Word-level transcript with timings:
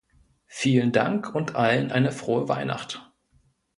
Vielen 0.47 0.91
Dank 0.93 1.35
und 1.35 1.53
allen 1.53 1.91
eine 1.91 2.11
frohe 2.11 2.49
Weihnacht. 2.49 3.11